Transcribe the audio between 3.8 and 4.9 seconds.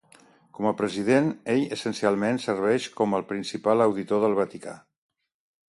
auditor del Vaticà.